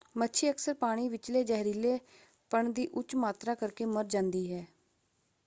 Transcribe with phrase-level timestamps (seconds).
[0.15, 4.65] ਮੱਛੀ ਅਕਸਰ ਪਾਣੀ ਵਿਚਲੇ ਜ਼ਹਿਰੀਲੇਪਣ ਦੀ ਉੱਚ ਮਾਤਰਾ ਕਰਕੇ ਮਰ ਜਾਂਦੀ ਹੈ।